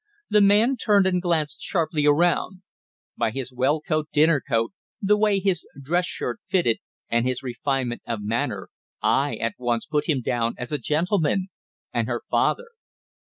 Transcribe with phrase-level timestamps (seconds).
[0.31, 2.63] The man turned and glanced sharply around.
[3.17, 8.01] By his well cut dinner coat, the way his dress shirt fitted, and his refinement
[8.07, 8.69] of manner,
[9.03, 11.49] I at once put him down as a gentleman,
[11.93, 12.69] and her father.